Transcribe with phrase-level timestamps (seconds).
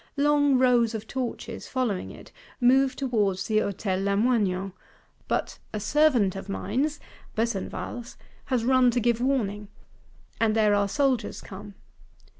[0.17, 4.73] Long rows of torches, following it, move towards the Hôtel Lamoignon;
[5.27, 6.89] but "a servant of mine"
[7.37, 9.67] (Besenval's) has run to give warning,
[10.39, 11.75] and there are soldiers come.